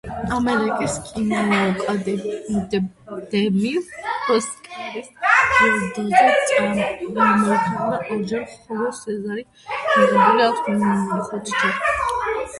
ამერიკის 0.35 0.93
კინოაკადემიის 1.07 3.91
ოსკარის 4.37 5.11
ჯილდოზე 5.25 6.23
წამოყენებულია 6.51 7.59
ორჯერ, 8.15 8.47
ხოლო 8.71 8.87
სეზარი 9.01 9.43
მიღებული 9.51 10.81
აქვს 10.95 11.29
ხუთჯერ. 11.29 11.77